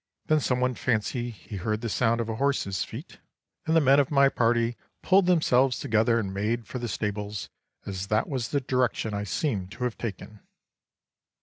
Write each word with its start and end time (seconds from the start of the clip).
Then 0.25 0.39
some 0.39 0.59
one 0.59 0.73
fancied 0.73 1.29
he 1.35 1.57
heard 1.57 1.81
the 1.81 1.87
sound 1.87 2.19
of 2.21 2.27
a 2.27 2.37
horse's 2.37 2.83
feet, 2.83 3.19
and 3.67 3.75
the 3.75 3.79
men 3.79 3.99
of 3.99 4.09
my 4.09 4.29
party 4.29 4.75
pulled 5.03 5.27
themselves 5.27 5.77
together 5.79 6.17
and 6.17 6.33
made 6.33 6.65
for 6.65 6.79
the 6.79 6.87
stables, 6.87 7.49
as 7.85 8.07
that 8.07 8.27
was 8.27 8.47
the 8.47 8.61
direction 8.61 9.13
I 9.13 9.25
seemed 9.25 9.71
to 9.73 9.83
have 9.83 9.99
taken. 9.99 10.39